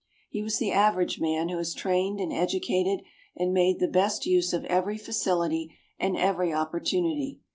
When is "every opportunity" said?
6.17-7.37